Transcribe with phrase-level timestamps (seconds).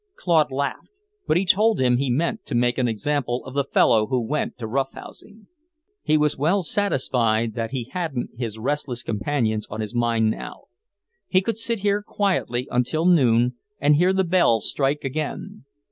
[0.15, 0.87] Claude laughed,
[1.27, 4.57] but he told him he meant to make an example of the fellow who went
[4.57, 5.45] to rough housing.
[6.01, 10.63] He was well satisfied that he hadn't his restless companions on his mind now.
[11.27, 15.65] He could sit here quietly until noon, and hear the bell strike again.